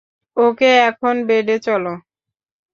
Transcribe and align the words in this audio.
ওকে 0.37 0.69
এখন 0.89 1.15
বেডে 1.27 1.57
চলো। 1.59 1.93